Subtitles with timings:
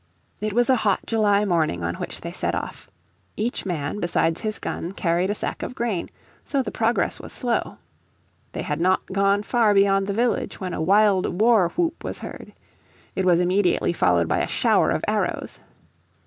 [0.39, 2.89] It was a hot July morning on which they set off.
[3.37, 6.09] Each man besides his gun carried a sack of grain,
[6.43, 7.77] so the progress was slow.
[8.53, 12.51] They had not gone far beyond the village when a wild war whoop was heard.
[13.15, 15.59] It was immediately followed by a shower of arrows.